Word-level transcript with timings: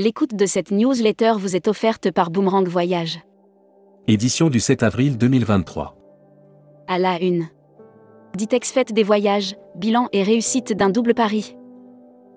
L'écoute 0.00 0.36
de 0.36 0.46
cette 0.46 0.70
newsletter 0.70 1.32
vous 1.38 1.56
est 1.56 1.66
offerte 1.66 2.12
par 2.12 2.30
Boomerang 2.30 2.68
Voyage. 2.68 3.18
Édition 4.06 4.48
du 4.48 4.60
7 4.60 4.84
avril 4.84 5.18
2023. 5.18 5.96
À 6.86 7.00
la 7.00 7.20
une. 7.20 7.48
Ditex 8.36 8.70
fête 8.70 8.92
des 8.92 9.02
voyages, 9.02 9.56
bilan 9.74 10.06
et 10.12 10.22
réussite 10.22 10.72
d'un 10.72 10.90
double 10.90 11.14
pari. 11.14 11.56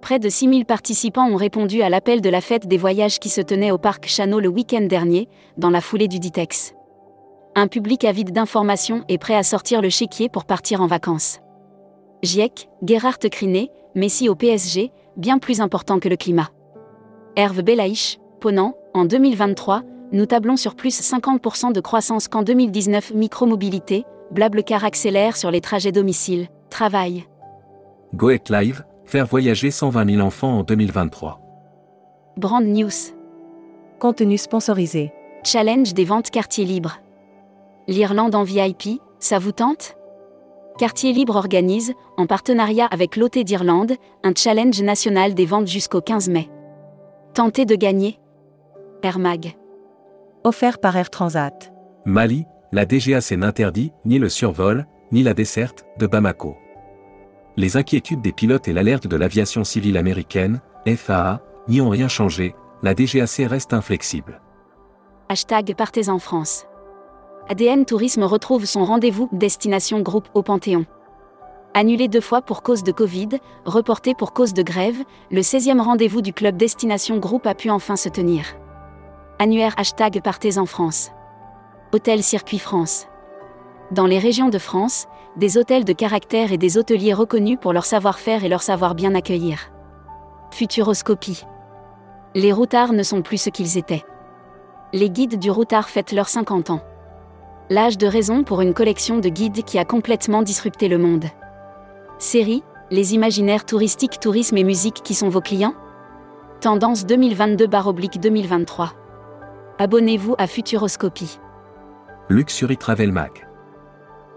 Près 0.01 0.17
de 0.17 0.27
6000 0.27 0.65
participants 0.65 1.29
ont 1.29 1.35
répondu 1.35 1.83
à 1.83 1.89
l'appel 1.89 2.21
de 2.21 2.29
la 2.31 2.41
fête 2.41 2.67
des 2.67 2.77
voyages 2.77 3.19
qui 3.19 3.29
se 3.29 3.41
tenait 3.41 3.69
au 3.69 3.77
parc 3.77 4.07
Chano 4.07 4.39
le 4.39 4.49
week-end 4.49 4.87
dernier, 4.89 5.29
dans 5.57 5.69
la 5.69 5.81
foulée 5.81 6.07
du 6.07 6.17
Ditex. 6.17 6.73
Un 7.53 7.67
public 7.67 8.05
avide 8.05 8.31
d'informations 8.31 9.03
et 9.07 9.19
prêt 9.19 9.35
à 9.35 9.43
sortir 9.43 9.83
le 9.83 9.89
chéquier 9.89 10.29
pour 10.29 10.45
partir 10.45 10.81
en 10.81 10.87
vacances. 10.87 11.41
GIEC, 12.23 12.69
Gerhard 12.81 13.19
Kriné, 13.19 13.69
Messi 13.93 14.29
au 14.29 14.33
PSG, 14.33 14.91
bien 15.15 15.37
plus 15.37 15.61
important 15.61 15.99
que 15.99 16.09
le 16.09 16.15
climat. 16.15 16.49
Herve 17.37 17.61
Belaïch, 17.61 18.19
Ponant, 18.41 18.75
en 18.93 19.05
2023, 19.05 19.83
nous 20.11 20.25
tablons 20.25 20.57
sur 20.57 20.75
plus 20.75 20.99
50% 20.99 21.71
de 21.71 21.79
croissance 21.79 22.27
qu'en 22.27 22.43
2019 22.43 23.13
Micromobilité, 23.13 24.03
Blablecar 24.31 24.83
accélère 24.83 25.37
sur 25.37 25.49
les 25.49 25.61
trajets 25.61 25.93
domicile, 25.93 26.49
travail. 26.69 27.25
Goet 28.13 28.43
Live, 28.49 28.83
faire 29.05 29.27
voyager 29.27 29.71
120 29.71 30.15
000 30.15 30.21
enfants 30.21 30.59
en 30.59 30.63
2023. 30.63 31.39
Brand 32.35 32.65
News. 32.65 32.89
Contenu 33.99 34.37
sponsorisé. 34.37 35.13
Challenge 35.45 35.93
des 35.93 36.05
ventes 36.05 36.31
quartier 36.31 36.65
libre. 36.65 36.99
L'Irlande 37.87 38.35
en 38.35 38.43
VIP, 38.43 38.99
ça 39.19 39.39
vous 39.39 39.53
tente? 39.53 39.95
Quartier 40.77 41.13
Libre 41.13 41.35
organise, 41.35 41.93
en 42.17 42.25
partenariat 42.25 42.87
avec 42.89 43.15
l'OT 43.15 43.37
d'Irlande, 43.43 43.93
un 44.23 44.33
challenge 44.35 44.81
national 44.81 45.33
des 45.33 45.45
ventes 45.45 45.67
jusqu'au 45.67 46.01
15 46.01 46.29
mai. 46.29 46.49
Tentez 47.33 47.65
de 47.65 47.75
gagner 47.75 48.19
Air 49.03 49.17
Mag. 49.17 49.55
Offert 50.43 50.79
par 50.79 50.97
Air 50.97 51.09
Transat. 51.09 51.71
Mali, 52.03 52.43
la 52.73 52.85
DGAC 52.85 53.31
n'interdit 53.31 53.93
ni 54.03 54.19
le 54.19 54.27
survol, 54.27 54.85
ni 55.13 55.23
la 55.23 55.33
desserte 55.33 55.85
de 55.97 56.07
Bamako. 56.07 56.57
Les 57.55 57.77
inquiétudes 57.77 58.21
des 58.21 58.33
pilotes 58.33 58.67
et 58.67 58.73
l'alerte 58.73 59.07
de 59.07 59.15
l'aviation 59.15 59.63
civile 59.63 59.95
américaine, 59.95 60.59
FAA, 60.85 61.39
n'y 61.69 61.79
ont 61.79 61.87
rien 61.87 62.09
changé, 62.09 62.53
la 62.83 62.93
DGAC 62.93 63.47
reste 63.49 63.71
inflexible. 63.71 64.41
Hashtag 65.29 65.73
Partez 65.77 66.09
en 66.09 66.19
France. 66.19 66.65
ADN 67.47 67.85
Tourisme 67.85 68.23
retrouve 68.23 68.65
son 68.65 68.83
rendez-vous 68.83 69.29
Destination 69.31 70.01
Groupe 70.01 70.27
au 70.33 70.43
Panthéon. 70.43 70.85
Annulé 71.73 72.09
deux 72.09 72.19
fois 72.19 72.41
pour 72.41 72.63
cause 72.63 72.83
de 72.83 72.91
Covid, 72.91 73.29
reporté 73.63 74.13
pour 74.13 74.33
cause 74.33 74.53
de 74.53 74.61
grève, 74.61 74.97
le 75.31 75.39
16e 75.39 75.79
rendez-vous 75.79 76.21
du 76.21 76.33
club 76.33 76.57
Destination 76.57 77.17
Groupe 77.17 77.47
a 77.47 77.55
pu 77.55 77.69
enfin 77.69 77.95
se 77.95 78.09
tenir. 78.09 78.43
Annuaire 79.39 79.73
hashtag 79.77 80.21
Partez 80.21 80.57
en 80.57 80.65
France. 80.65 81.11
Hôtel 81.93 82.23
Circuit 82.23 82.59
France. 82.59 83.07
Dans 83.91 84.05
les 84.05 84.19
régions 84.19 84.49
de 84.49 84.57
France, 84.57 85.07
des 85.37 85.57
hôtels 85.57 85.85
de 85.85 85.93
caractère 85.93 86.51
et 86.51 86.57
des 86.57 86.77
hôteliers 86.77 87.13
reconnus 87.13 87.57
pour 87.61 87.71
leur 87.71 87.85
savoir-faire 87.85 88.43
et 88.43 88.49
leur 88.49 88.63
savoir 88.63 88.93
bien 88.93 89.15
accueillir. 89.15 89.71
Futuroscopie. 90.51 91.45
Les 92.35 92.51
routards 92.51 92.91
ne 92.91 93.03
sont 93.03 93.21
plus 93.21 93.37
ce 93.37 93.49
qu'ils 93.49 93.77
étaient. 93.77 94.03
Les 94.91 95.09
guides 95.09 95.39
du 95.39 95.49
routard 95.49 95.87
fêtent 95.89 96.11
leurs 96.11 96.27
50 96.27 96.69
ans. 96.69 96.81
L'âge 97.69 97.97
de 97.97 98.07
raison 98.07 98.43
pour 98.43 98.59
une 98.59 98.73
collection 98.73 99.19
de 99.19 99.29
guides 99.29 99.63
qui 99.63 99.79
a 99.79 99.85
complètement 99.85 100.41
disrupté 100.41 100.89
le 100.89 100.97
monde. 100.97 101.27
Série, 102.21 102.63
les 102.91 103.15
imaginaires 103.15 103.65
touristiques, 103.65 104.19
tourisme 104.19 104.55
et 104.55 104.63
musique 104.63 105.01
qui 105.03 105.15
sont 105.15 105.29
vos 105.29 105.41
clients? 105.41 105.73
Tendance 106.61 107.03
2022-2023. 107.07 108.89
Abonnez-vous 109.79 110.35
à 110.37 110.45
Futuroscopie. 110.45 111.39
Luxury 112.29 112.77
Travel 112.77 113.11
Mag. 113.11 113.47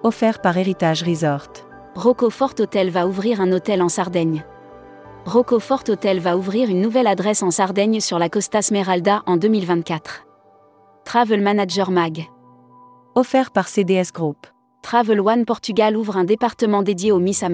Offert 0.02 0.40
par 0.40 0.56
Héritage 0.56 1.02
Resort. 1.02 1.50
Rocco 1.94 2.30
Fort 2.30 2.54
Hotel 2.58 2.88
va 2.88 3.06
ouvrir 3.06 3.42
un 3.42 3.52
hôtel 3.52 3.82
en 3.82 3.90
Sardaigne. 3.90 4.46
Rocco 5.26 5.60
Fort 5.60 5.84
Hotel 5.86 6.20
va 6.20 6.38
ouvrir 6.38 6.70
une 6.70 6.80
nouvelle 6.80 7.06
adresse 7.06 7.42
en 7.42 7.50
Sardaigne 7.50 8.00
sur 8.00 8.18
la 8.18 8.30
Costa 8.30 8.62
Smeralda 8.62 9.22
en 9.26 9.36
2024. 9.36 10.24
Travel 11.04 11.42
Manager 11.42 11.90
Mag. 11.90 12.30
Offert 13.14 13.50
par 13.50 13.68
CDS 13.68 14.10
Group. 14.14 14.53
Travel 14.84 15.18
One 15.20 15.46
Portugal 15.46 15.96
ouvre 15.96 16.18
un 16.18 16.24
département 16.24 16.82
dédié 16.82 17.10
aux 17.10 17.18
Miss 17.18 17.42
à. 17.42 17.48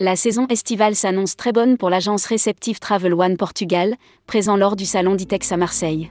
La 0.00 0.16
saison 0.16 0.46
estivale 0.46 0.94
s'annonce 0.94 1.36
très 1.36 1.52
bonne 1.52 1.76
pour 1.76 1.90
l'agence 1.90 2.24
réceptive 2.24 2.78
Travel 2.78 3.12
One 3.12 3.36
Portugal, 3.36 3.96
présent 4.26 4.56
lors 4.56 4.76
du 4.76 4.86
salon 4.86 5.14
d'ITEX 5.14 5.52
à 5.52 5.58
Marseille. 5.58 6.10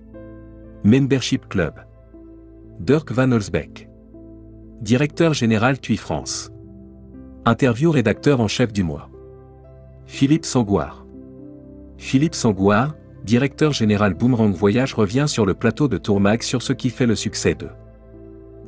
Membership 0.84 1.50
Club. 1.50 1.74
Dirk 2.80 3.12
Van 3.12 3.32
Olsbeck. 3.32 3.90
Directeur 4.80 5.34
général 5.34 5.80
TUI 5.80 5.98
France. 5.98 6.52
Interview 7.46 7.90
rédacteur 7.90 8.42
en 8.42 8.48
chef 8.48 8.72
du 8.72 8.84
mois. 8.84 9.10
Philippe 10.06 10.46
Sangouard. 10.46 11.08
Philippe 11.98 12.36
Sangouard, 12.36 12.94
directeur 13.24 13.74
général 13.74 14.14
Boomerang 14.14 14.54
Voyage 14.54 14.94
revient 14.94 15.26
sur 15.28 15.48
le 15.48 15.56
plateau 15.56 15.88
de 15.88 15.98
Tourmag 15.98 16.44
sur 16.44 16.62
ce 16.62 16.74
qui 16.74 16.92
fait 16.92 17.08
le 17.08 17.16
succès 17.16 17.56
de 17.56 17.70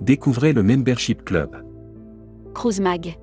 Découvrez 0.01 0.51
le 0.51 0.63
Membership 0.63 1.23
Club. 1.23 1.63
Cruise 2.55 2.81
Mag. 2.81 3.19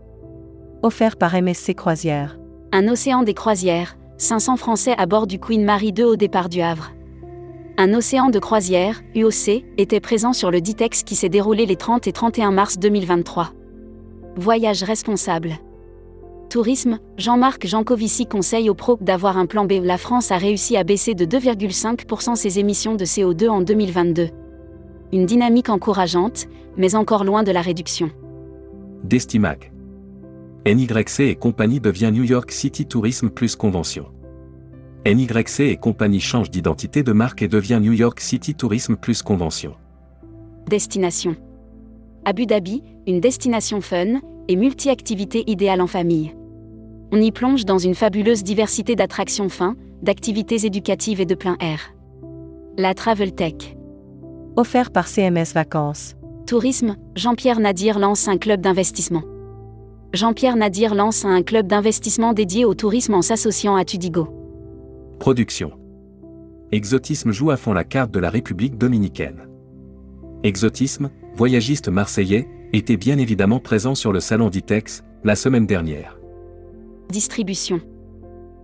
Offert 0.85 1.17
par 1.17 1.35
MSC 1.35 1.75
Croisière. 1.75 2.39
Un 2.71 2.87
océan 2.87 3.25
des 3.25 3.35
croisières, 3.35 3.99
500 4.19 4.57
Français 4.57 4.95
à 4.97 5.07
bord 5.07 5.27
du 5.27 5.41
Queen 5.41 5.65
Mary 5.65 5.93
2 5.93 6.05
au 6.05 6.15
départ 6.15 6.49
du 6.49 6.61
Havre. 6.61 6.93
Un 7.79 7.95
océan 7.95 8.31
de 8.31 8.39
croisière, 8.39 9.03
UOC, 9.17 9.65
était 9.77 9.99
présent 9.99 10.33
sur 10.33 10.53
le 10.53 10.61
Ditex 10.61 11.03
qui 11.03 11.17
s'est 11.17 11.29
déroulé 11.29 11.67
les 11.67 11.75
30 11.75 12.07
et 12.07 12.13
31 12.13 12.53
mars 12.53 12.79
2023. 12.79 13.51
Voyage 14.37 14.85
responsable. 14.85 15.55
Tourisme, 16.49 17.01
Jean-Marc 17.17 17.67
Jancovici 17.67 18.27
conseille 18.27 18.71
aux 18.71 18.75
pros 18.75 18.99
d'avoir 19.01 19.37
un 19.37 19.47
plan 19.47 19.65
B. 19.65 19.73
La 19.83 19.99
France 19.99 20.31
a 20.31 20.37
réussi 20.37 20.77
à 20.77 20.85
baisser 20.85 21.15
de 21.15 21.25
2,5% 21.25 22.37
ses 22.37 22.61
émissions 22.61 22.95
de 22.95 23.05
CO2 23.05 23.49
en 23.49 23.63
2022. 23.63 24.29
Une 25.13 25.25
dynamique 25.25 25.71
encourageante, 25.71 26.49
mais 26.77 26.95
encore 26.95 27.25
loin 27.25 27.43
de 27.43 27.51
la 27.51 27.63
réduction. 27.63 28.11
Destimac. 29.05 29.73
NYC 30.67 31.21
et 31.21 31.35
compagnie 31.35 31.81
devient 31.81 32.11
New 32.13 32.25
York 32.25 32.51
City 32.51 32.85
Tourism 32.85 33.31
plus 33.31 33.57
Convention. 33.57 34.07
NYC 35.07 35.61
et 35.61 35.77
compagnie 35.77 36.21
change 36.21 36.51
d'identité 36.51 37.03
de 37.03 37.13
marque 37.13 37.41
et 37.41 37.49
devient 37.49 37.79
New 37.81 37.93
York 37.93 38.21
City 38.21 38.55
Tourism 38.55 38.97
plus 38.97 39.23
Convention. 39.23 39.77
Destination. 40.69 41.37
Abu 42.27 42.45
Dhabi, 42.45 42.83
une 43.07 43.21
destination 43.21 43.81
fun 43.81 44.21
et 44.49 44.57
multi-activité 44.57 45.45
idéale 45.47 45.81
en 45.81 45.87
famille. 45.87 46.35
On 47.13 47.21
y 47.23 47.33
plonge 47.33 47.65
dans 47.65 47.79
une 47.79 47.95
fabuleuse 47.95 48.43
diversité 48.43 48.95
d'attractions 48.95 49.49
fins, 49.49 49.77
d'activités 50.03 50.67
éducatives 50.67 51.23
et 51.23 51.27
de 51.27 51.35
plein 51.35 51.57
air. 51.61 51.95
La 52.77 52.93
Travel 52.93 53.35
Tech. 53.35 53.78
Offert 54.59 54.91
par 54.91 55.07
CMS 55.07 55.55
Vacances. 55.55 56.17
Tourisme, 56.45 56.97
Jean-Pierre 57.15 57.61
Nadir 57.61 58.01
lance 58.01 58.27
un 58.27 58.39
club 58.39 58.61
d'investissement. 58.61 59.23
Jean-Pierre 60.13 60.57
Nadir 60.57 60.97
lance 60.97 61.25
un 61.25 61.45
club 61.45 61.69
d'investissement 61.69 62.33
dédié 62.33 62.65
au 62.65 62.75
tourisme 62.75 63.15
en 63.15 63.23
s'associant 63.23 63.77
à 63.77 63.85
Tudigo. 63.85 64.27
Production. 65.21 65.79
Exotisme 66.73 67.31
joue 67.31 67.53
à 67.53 67.57
fond 67.57 67.73
la 67.73 67.85
carte 67.85 68.11
de 68.11 68.19
la 68.19 68.31
République 68.31 68.77
dominicaine. 68.77 69.47
Exotisme, 70.43 71.11
voyagiste 71.37 71.89
marseillais, 71.89 72.49
était 72.73 72.97
bien 72.97 73.19
évidemment 73.19 73.61
présent 73.61 73.95
sur 73.95 74.13
le 74.13 74.19
salon 74.19 74.49
d'ITEX, 74.49 75.05
la 75.23 75.37
semaine 75.37 75.67
dernière. 75.69 76.19
Distribution. 77.11 77.81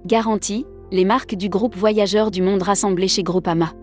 Garantie, 0.07 0.67
les 0.91 1.05
marques 1.05 1.37
du 1.37 1.49
groupe 1.49 1.77
Voyageurs 1.77 2.33
du 2.33 2.43
Monde 2.43 2.63
rassemblées 2.63 3.07
chez 3.07 3.23
Groupama. 3.23 3.75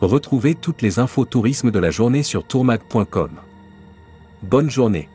Retrouvez 0.00 0.54
toutes 0.54 0.80
les 0.80 0.98
infos 0.98 1.26
tourisme 1.26 1.70
de 1.70 1.78
la 1.78 1.90
journée 1.90 2.22
sur 2.22 2.46
tourmag.com. 2.46 3.32
Bonne 4.42 4.70
journée. 4.70 5.08